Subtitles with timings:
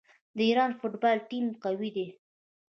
[0.35, 2.07] د ایران فوټبال ټیم قوي دی.